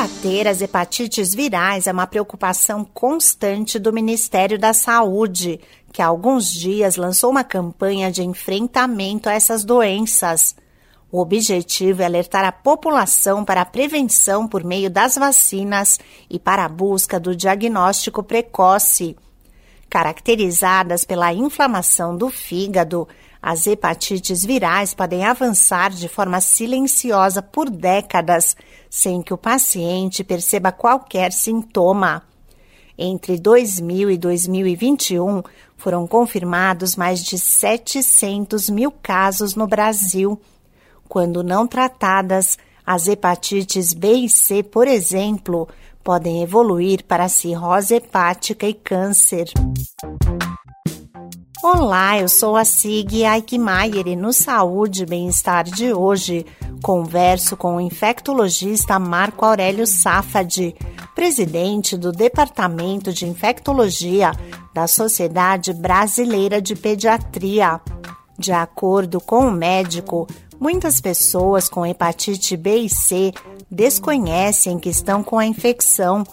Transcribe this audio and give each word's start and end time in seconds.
Combater 0.00 0.48
as 0.48 0.62
hepatites 0.62 1.34
virais 1.34 1.86
é 1.86 1.92
uma 1.92 2.06
preocupação 2.06 2.86
constante 2.86 3.78
do 3.78 3.92
Ministério 3.92 4.58
da 4.58 4.72
Saúde, 4.72 5.60
que 5.92 6.00
há 6.00 6.06
alguns 6.06 6.50
dias 6.50 6.96
lançou 6.96 7.30
uma 7.30 7.44
campanha 7.44 8.10
de 8.10 8.22
enfrentamento 8.22 9.28
a 9.28 9.34
essas 9.34 9.62
doenças. 9.62 10.56
O 11.12 11.20
objetivo 11.20 12.00
é 12.00 12.06
alertar 12.06 12.46
a 12.46 12.50
população 12.50 13.44
para 13.44 13.60
a 13.60 13.66
prevenção 13.66 14.48
por 14.48 14.64
meio 14.64 14.88
das 14.88 15.16
vacinas 15.16 16.00
e 16.30 16.38
para 16.38 16.64
a 16.64 16.68
busca 16.68 17.20
do 17.20 17.36
diagnóstico 17.36 18.22
precoce. 18.22 19.14
Caracterizadas 19.90 21.04
pela 21.04 21.34
inflamação 21.34 22.16
do 22.16 22.30
fígado, 22.30 23.06
as 23.42 23.66
hepatites 23.66 24.44
virais 24.44 24.92
podem 24.92 25.24
avançar 25.24 25.90
de 25.90 26.08
forma 26.08 26.40
silenciosa 26.40 27.40
por 27.40 27.70
décadas, 27.70 28.56
sem 28.88 29.22
que 29.22 29.32
o 29.32 29.38
paciente 29.38 30.22
perceba 30.22 30.70
qualquer 30.70 31.32
sintoma. 31.32 32.22
Entre 32.98 33.38
2000 33.38 34.10
e 34.10 34.18
2021, 34.18 35.42
foram 35.74 36.06
confirmados 36.06 36.94
mais 36.96 37.24
de 37.24 37.38
700 37.38 38.68
mil 38.68 38.90
casos 38.90 39.54
no 39.54 39.66
Brasil. 39.66 40.38
Quando 41.08 41.42
não 41.42 41.66
tratadas, 41.66 42.58
as 42.84 43.08
hepatites 43.08 43.94
B 43.94 44.12
e 44.12 44.28
C, 44.28 44.62
por 44.62 44.86
exemplo, 44.86 45.66
podem 46.04 46.42
evoluir 46.42 47.04
para 47.04 47.28
cirrose 47.28 47.94
hepática 47.94 48.66
e 48.66 48.74
câncer. 48.74 49.50
Olá, 51.62 52.18
eu 52.18 52.26
sou 52.26 52.56
a 52.56 52.64
Sig 52.64 53.22
Aikmaier 53.22 54.08
e 54.08 54.16
no 54.16 54.32
Saúde 54.32 55.02
e 55.02 55.06
Bem-Estar 55.06 55.64
de 55.64 55.92
hoje 55.92 56.46
converso 56.82 57.54
com 57.54 57.76
o 57.76 57.80
infectologista 57.82 58.98
Marco 58.98 59.44
Aurélio 59.44 59.86
Safadi, 59.86 60.74
presidente 61.14 61.98
do 61.98 62.12
Departamento 62.12 63.12
de 63.12 63.26
Infectologia 63.26 64.32
da 64.72 64.86
Sociedade 64.86 65.74
Brasileira 65.74 66.62
de 66.62 66.74
Pediatria. 66.74 67.78
De 68.38 68.52
acordo 68.52 69.20
com 69.20 69.46
o 69.46 69.52
médico, 69.52 70.26
muitas 70.58 70.98
pessoas 70.98 71.68
com 71.68 71.84
hepatite 71.84 72.56
B 72.56 72.78
e 72.78 72.88
C 72.88 73.34
desconhecem 73.70 74.78
que 74.78 74.88
estão 74.88 75.22
com 75.22 75.38
a 75.38 75.44
infecção 75.44 76.24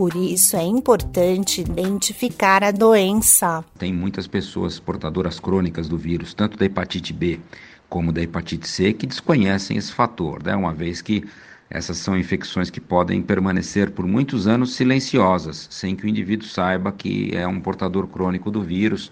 por 0.00 0.16
isso 0.16 0.56
é 0.56 0.62
importante 0.62 1.60
identificar 1.60 2.64
a 2.64 2.70
doença. 2.70 3.62
Tem 3.78 3.92
muitas 3.92 4.26
pessoas 4.26 4.80
portadoras 4.80 5.38
crônicas 5.38 5.90
do 5.90 5.98
vírus, 5.98 6.32
tanto 6.32 6.56
da 6.56 6.64
hepatite 6.64 7.12
B 7.12 7.38
como 7.86 8.10
da 8.10 8.22
hepatite 8.22 8.66
C, 8.66 8.94
que 8.94 9.06
desconhecem 9.06 9.76
esse 9.76 9.92
fator, 9.92 10.42
né? 10.42 10.56
uma 10.56 10.72
vez 10.72 11.02
que 11.02 11.22
essas 11.68 11.98
são 11.98 12.18
infecções 12.18 12.70
que 12.70 12.80
podem 12.80 13.20
permanecer 13.20 13.90
por 13.90 14.06
muitos 14.06 14.46
anos 14.46 14.74
silenciosas, 14.74 15.68
sem 15.70 15.94
que 15.94 16.06
o 16.06 16.08
indivíduo 16.08 16.48
saiba 16.48 16.90
que 16.90 17.36
é 17.36 17.46
um 17.46 17.60
portador 17.60 18.06
crônico 18.06 18.50
do 18.50 18.62
vírus 18.62 19.10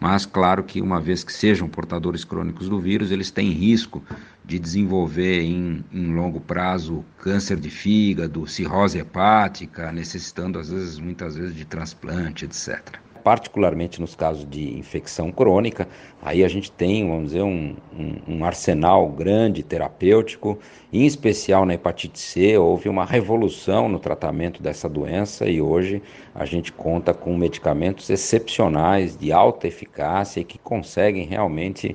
mas 0.00 0.24
claro 0.24 0.62
que 0.62 0.80
uma 0.80 1.00
vez 1.00 1.24
que 1.24 1.32
sejam 1.32 1.68
portadores 1.68 2.24
crônicos 2.24 2.68
do 2.68 2.78
vírus, 2.78 3.10
eles 3.10 3.30
têm 3.30 3.50
risco 3.50 4.02
de 4.48 4.58
desenvolver 4.58 5.42
em, 5.42 5.84
em 5.92 6.14
longo 6.14 6.40
prazo 6.40 7.04
câncer 7.18 7.58
de 7.60 7.68
fígado, 7.68 8.46
cirrose 8.46 8.98
hepática, 8.98 9.92
necessitando 9.92 10.58
às 10.58 10.70
vezes, 10.70 10.98
muitas 10.98 11.36
vezes, 11.36 11.54
de 11.54 11.66
transplante, 11.66 12.46
etc 12.46 12.98
particularmente 13.28 14.00
nos 14.00 14.14
casos 14.14 14.48
de 14.48 14.78
infecção 14.78 15.30
crônica, 15.30 15.86
aí 16.22 16.42
a 16.42 16.48
gente 16.48 16.72
tem, 16.72 17.06
vamos 17.06 17.24
dizer, 17.24 17.42
um, 17.42 17.76
um, 17.92 18.36
um, 18.36 18.44
arsenal 18.44 19.06
grande 19.10 19.62
terapêutico, 19.62 20.58
em 20.90 21.04
especial 21.04 21.66
na 21.66 21.74
hepatite 21.74 22.18
C, 22.18 22.56
houve 22.56 22.88
uma 22.88 23.04
revolução 23.04 23.86
no 23.86 23.98
tratamento 23.98 24.62
dessa 24.62 24.88
doença 24.88 25.46
e 25.46 25.60
hoje 25.60 26.02
a 26.34 26.46
gente 26.46 26.72
conta 26.72 27.12
com 27.12 27.36
medicamentos 27.36 28.08
excepcionais 28.08 29.14
de 29.14 29.30
alta 29.30 29.66
eficácia 29.66 30.40
e 30.40 30.44
que 30.44 30.56
conseguem 30.56 31.26
realmente 31.26 31.94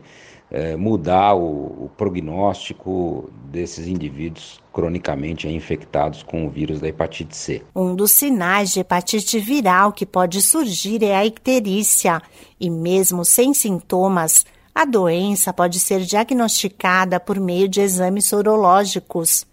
é, 0.54 0.76
mudar 0.76 1.34
o, 1.34 1.86
o, 1.86 1.92
prognóstico 1.98 3.28
desses 3.52 3.88
indivíduos 3.88 4.62
cronicamente 4.72 5.48
infectados 5.48 6.22
com 6.22 6.46
o 6.46 6.50
vírus 6.50 6.80
da 6.80 6.88
hepatite 6.88 7.36
C. 7.36 7.64
Um 7.76 7.96
dos 7.96 8.12
sinais 8.12 8.72
de 8.72 8.80
hepatite 8.80 9.40
viral 9.40 9.92
que 9.92 10.06
pode 10.06 10.44
surgir 10.44 11.04
é 11.04 11.16
a 11.16 11.26
icterícia, 11.26 12.22
e 12.60 12.70
mesmo 12.70 13.26
sem 13.26 13.52
sintomas, 13.52 14.46
a 14.76 14.86
doença 14.86 15.52
pode 15.52 15.80
ser 15.80 16.02
diagnosticada 16.02 17.20
por 17.20 17.40
meio 17.40 17.68
de 17.68 17.82
exames 17.82 18.26
sorológicos. 18.26 19.48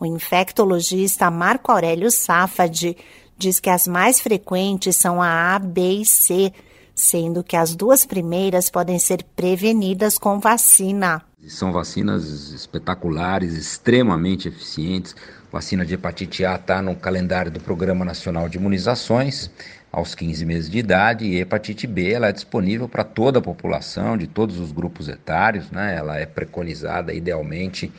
O 0.00 0.04
infectologista 0.04 1.30
Marco 1.30 1.70
Aurélio 1.70 2.10
Safadi 2.10 2.96
diz 3.38 3.60
que 3.60 3.70
as 3.70 3.86
mais 3.86 4.20
frequentes 4.20 4.96
são 4.96 5.22
a 5.22 5.54
A, 5.54 5.58
B 5.60 6.00
e 6.00 6.04
C, 6.04 6.52
sendo 6.94 7.42
que 7.44 7.56
as 7.56 7.74
duas 7.74 8.04
primeiras 8.04 8.70
podem 8.70 8.98
ser 8.98 9.24
prevenidas 9.36 10.18
com 10.18 10.38
vacina. 10.38 11.22
São 11.48 11.72
vacinas 11.72 12.52
espetaculares, 12.52 13.54
extremamente 13.54 14.46
eficientes. 14.46 15.16
A 15.48 15.52
vacina 15.52 15.86
de 15.86 15.94
hepatite 15.94 16.44
A 16.44 16.56
está 16.56 16.82
no 16.82 16.94
calendário 16.94 17.50
do 17.50 17.58
Programa 17.58 18.04
Nacional 18.04 18.46
de 18.46 18.58
Imunizações 18.58 19.50
aos 19.90 20.14
15 20.14 20.44
meses 20.44 20.70
de 20.70 20.78
idade 20.78 21.24
e 21.24 21.40
hepatite 21.40 21.86
B 21.86 22.12
ela 22.12 22.28
é 22.28 22.32
disponível 22.32 22.88
para 22.88 23.02
toda 23.02 23.38
a 23.38 23.42
população, 23.42 24.16
de 24.16 24.26
todos 24.26 24.60
os 24.60 24.70
grupos 24.70 25.08
etários, 25.08 25.70
né? 25.70 25.96
Ela 25.96 26.18
é 26.18 26.26
preconizada 26.26 27.12
idealmente 27.12 27.90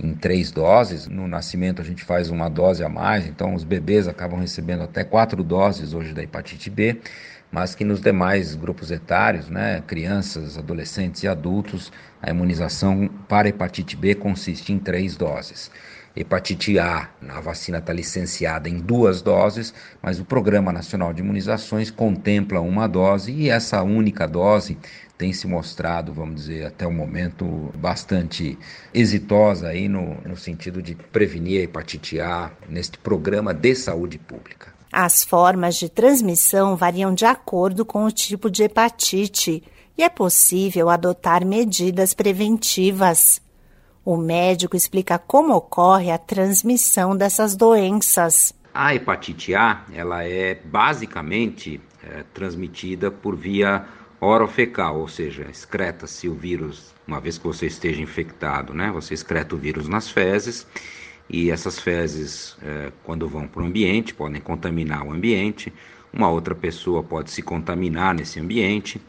em 0.00 0.14
três 0.14 0.50
doses. 0.50 1.06
No 1.06 1.28
nascimento 1.28 1.82
a 1.82 1.84
gente 1.84 2.02
faz 2.02 2.30
uma 2.30 2.48
dose 2.48 2.82
a 2.82 2.88
mais, 2.88 3.26
então 3.26 3.54
os 3.54 3.62
bebês 3.62 4.08
acabam 4.08 4.40
recebendo 4.40 4.82
até 4.82 5.04
quatro 5.04 5.44
doses 5.44 5.92
hoje 5.92 6.14
da 6.14 6.22
hepatite 6.22 6.70
B 6.70 6.98
mas 7.50 7.74
que 7.74 7.84
nos 7.84 8.00
demais 8.00 8.54
grupos 8.54 8.90
etários, 8.90 9.48
né, 9.48 9.82
crianças, 9.86 10.58
adolescentes 10.58 11.22
e 11.22 11.28
adultos, 11.28 11.90
a 12.20 12.30
imunização 12.30 12.85
para 13.28 13.48
hepatite 13.48 13.96
B 13.96 14.14
consiste 14.14 14.72
em 14.72 14.78
três 14.78 15.16
doses. 15.16 15.70
Hepatite 16.16 16.78
A, 16.78 17.10
a 17.28 17.40
vacina 17.40 17.76
está 17.76 17.92
licenciada 17.92 18.70
em 18.70 18.78
duas 18.78 19.20
doses, 19.20 19.74
mas 20.00 20.18
o 20.18 20.24
Programa 20.24 20.72
Nacional 20.72 21.12
de 21.12 21.20
Imunizações 21.20 21.90
contempla 21.90 22.58
uma 22.58 22.86
dose 22.86 23.32
e 23.32 23.50
essa 23.50 23.82
única 23.82 24.26
dose 24.26 24.78
tem 25.18 25.34
se 25.34 25.46
mostrado, 25.46 26.14
vamos 26.14 26.36
dizer, 26.36 26.66
até 26.66 26.86
o 26.86 26.92
momento 26.92 27.70
bastante 27.76 28.58
exitosa 28.94 29.68
aí 29.68 29.88
no, 29.88 30.14
no 30.22 30.38
sentido 30.38 30.80
de 30.80 30.94
prevenir 30.94 31.60
a 31.60 31.64
hepatite 31.64 32.18
A 32.18 32.50
neste 32.66 32.98
programa 32.98 33.52
de 33.52 33.74
saúde 33.74 34.18
pública. 34.18 34.74
As 34.90 35.22
formas 35.22 35.76
de 35.76 35.90
transmissão 35.90 36.76
variam 36.76 37.14
de 37.14 37.26
acordo 37.26 37.84
com 37.84 38.06
o 38.06 38.10
tipo 38.10 38.50
de 38.50 38.62
hepatite 38.62 39.62
e 39.96 40.02
é 40.02 40.08
possível 40.08 40.90
adotar 40.90 41.44
medidas 41.44 42.12
preventivas. 42.12 43.40
O 44.04 44.16
médico 44.16 44.76
explica 44.76 45.18
como 45.18 45.54
ocorre 45.54 46.10
a 46.10 46.18
transmissão 46.18 47.16
dessas 47.16 47.56
doenças. 47.56 48.54
A 48.72 48.94
hepatite 48.94 49.54
A, 49.54 49.84
ela 49.92 50.22
é 50.22 50.54
basicamente 50.54 51.80
é, 52.04 52.22
transmitida 52.34 53.10
por 53.10 53.34
via 53.34 53.86
orofecal, 54.20 55.00
ou 55.00 55.08
seja, 55.08 55.46
excreta-se 55.50 56.28
o 56.28 56.34
vírus, 56.34 56.94
uma 57.06 57.20
vez 57.20 57.38
que 57.38 57.46
você 57.46 57.66
esteja 57.66 58.00
infectado, 58.02 58.74
né? 58.74 58.90
Você 58.92 59.14
excreta 59.14 59.54
o 59.54 59.58
vírus 59.58 59.88
nas 59.88 60.10
fezes 60.10 60.66
e 61.28 61.50
essas 61.50 61.78
fezes, 61.78 62.56
é, 62.62 62.92
quando 63.02 63.28
vão 63.28 63.48
para 63.48 63.62
o 63.62 63.66
ambiente, 63.66 64.14
podem 64.14 64.40
contaminar 64.40 65.04
o 65.06 65.12
ambiente. 65.12 65.72
Uma 66.12 66.30
outra 66.30 66.54
pessoa 66.54 67.02
pode 67.02 67.30
se 67.30 67.42
contaminar 67.42 68.14
nesse 68.14 68.38
ambiente 68.38 69.00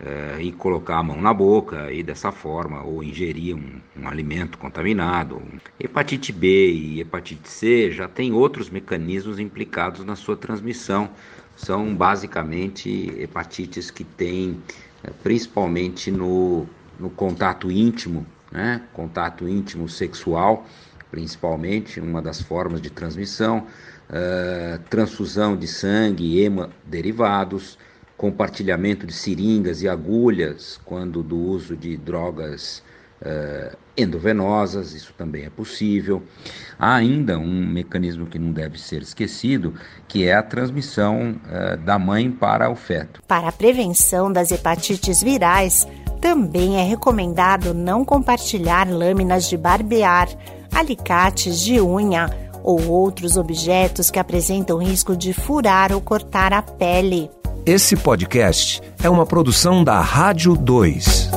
é, 0.00 0.40
e 0.40 0.52
colocar 0.52 0.98
a 0.98 1.02
mão 1.02 1.20
na 1.20 1.34
boca 1.34 1.92
e 1.92 2.02
dessa 2.02 2.30
forma, 2.30 2.82
ou 2.82 3.02
ingerir 3.02 3.56
um, 3.56 3.80
um 3.96 4.08
alimento 4.08 4.56
contaminado. 4.58 5.42
Hepatite 5.78 6.32
B 6.32 6.70
e 6.70 7.00
hepatite 7.00 7.48
C 7.48 7.90
já 7.90 8.06
tem 8.06 8.32
outros 8.32 8.70
mecanismos 8.70 9.38
implicados 9.38 10.04
na 10.04 10.14
sua 10.14 10.36
transmissão. 10.36 11.10
São 11.56 11.94
basicamente 11.94 13.12
hepatites 13.18 13.90
que 13.90 14.04
têm, 14.04 14.62
é, 15.02 15.10
principalmente 15.22 16.10
no, 16.10 16.66
no 16.98 17.10
contato 17.10 17.70
íntimo, 17.70 18.24
né? 18.52 18.82
contato 18.92 19.48
íntimo 19.48 19.88
sexual 19.88 20.64
principalmente, 21.10 22.00
uma 22.00 22.20
das 22.20 22.40
formas 22.40 22.80
de 22.80 22.90
transmissão, 22.90 23.66
uh, 24.10 24.78
transfusão 24.90 25.56
de 25.56 25.66
sangue 25.66 26.24
e 26.24 26.40
hemoderivados, 26.44 27.78
compartilhamento 28.18 29.06
de 29.06 29.12
seringas 29.12 29.80
e 29.80 29.88
agulhas 29.88 30.78
quando 30.84 31.22
do 31.22 31.38
uso 31.38 31.76
de 31.76 31.96
drogas 31.96 32.82
uh, 33.22 33.76
endovenosas, 33.96 34.92
isso 34.92 35.14
também 35.16 35.44
é 35.44 35.50
possível. 35.50 36.20
Há 36.76 36.96
ainda 36.96 37.38
um 37.38 37.66
mecanismo 37.66 38.26
que 38.26 38.38
não 38.38 38.50
deve 38.50 38.78
ser 38.78 39.02
esquecido, 39.02 39.72
que 40.08 40.26
é 40.26 40.34
a 40.34 40.42
transmissão 40.42 41.36
uh, 41.44 41.76
da 41.78 41.96
mãe 41.96 42.28
para 42.28 42.68
o 42.68 42.74
feto. 42.74 43.22
Para 43.26 43.48
a 43.48 43.52
prevenção 43.52 44.32
das 44.32 44.50
hepatites 44.50 45.22
virais, 45.22 45.86
também 46.20 46.76
é 46.76 46.82
recomendado 46.82 47.72
não 47.72 48.04
compartilhar 48.04 48.90
lâminas 48.90 49.48
de 49.48 49.56
barbear 49.56 50.28
alicates 50.74 51.60
de 51.60 51.80
unha 51.80 52.28
ou 52.64 52.88
outros 52.88 53.36
objetos 53.36 54.10
que 54.10 54.18
apresentam 54.18 54.78
risco 54.78 55.16
de 55.16 55.32
furar 55.32 55.92
ou 55.92 56.00
cortar 56.00 56.52
a 56.52 56.60
pele. 56.60 57.30
Esse 57.68 57.94
podcast 57.96 58.80
é 59.02 59.10
uma 59.10 59.26
produção 59.26 59.84
da 59.84 60.00
Rádio 60.00 60.56
2. 60.56 61.27